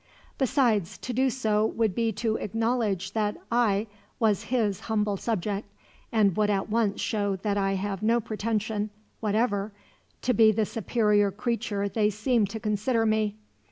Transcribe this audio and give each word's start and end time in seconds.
Besides, 0.39 0.97
to 0.97 1.13
do 1.13 1.29
so 1.29 1.63
would 1.63 1.93
be 1.93 2.11
to 2.13 2.35
acknowledge 2.37 3.11
that 3.11 3.37
I 3.51 3.85
was 4.19 4.45
his 4.45 4.79
humble 4.89 5.15
subject, 5.15 5.67
and 6.11 6.35
would 6.35 6.49
at 6.49 6.71
once 6.71 6.99
show 6.99 7.35
that 7.35 7.55
I 7.55 7.73
have 7.73 8.01
no 8.01 8.19
pretension, 8.19 8.89
whatever, 9.19 9.71
to 10.23 10.33
be 10.33 10.51
the 10.51 10.65
superior 10.65 11.29
creature 11.29 11.87
they 11.87 12.09
seem 12.09 12.47
to 12.47 12.59
consider 12.59 13.05
me. 13.05 13.35